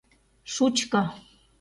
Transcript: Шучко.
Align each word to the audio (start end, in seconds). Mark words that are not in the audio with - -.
Шучко. 0.53 1.01